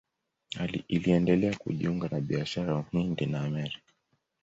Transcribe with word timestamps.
Iliendelea 0.87 1.55
kujiunga 1.55 2.07
na 2.11 2.21
biashara 2.21 2.73
ya 2.73 2.79
Uhindi 2.93 3.25
na 3.25 3.41
Amerika. 3.43 3.93